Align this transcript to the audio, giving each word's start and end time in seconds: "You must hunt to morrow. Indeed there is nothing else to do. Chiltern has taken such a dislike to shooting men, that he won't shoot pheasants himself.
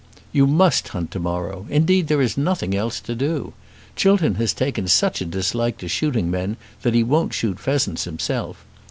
"You 0.31 0.47
must 0.47 0.87
hunt 0.87 1.11
to 1.11 1.19
morrow. 1.19 1.67
Indeed 1.69 2.07
there 2.07 2.23
is 2.23 2.35
nothing 2.35 2.73
else 2.75 2.99
to 3.01 3.13
do. 3.13 3.53
Chiltern 3.95 4.33
has 4.41 4.51
taken 4.51 4.87
such 4.87 5.21
a 5.21 5.25
dislike 5.25 5.77
to 5.77 5.87
shooting 5.87 6.31
men, 6.31 6.57
that 6.81 6.95
he 6.95 7.03
won't 7.03 7.35
shoot 7.35 7.59
pheasants 7.59 8.05
himself. 8.05 8.65